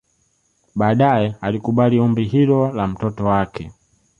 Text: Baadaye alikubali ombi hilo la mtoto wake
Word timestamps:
Baadaye 0.75 1.35
alikubali 1.41 1.99
ombi 1.99 2.23
hilo 2.23 2.71
la 2.71 2.87
mtoto 2.87 3.25
wake 3.25 3.71